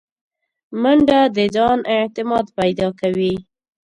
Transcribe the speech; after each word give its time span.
منډه 0.81 1.19
د 1.35 1.37
ځان 1.55 1.79
اعتماد 1.95 2.45
پیدا 2.59 2.87
کوي 2.99 3.33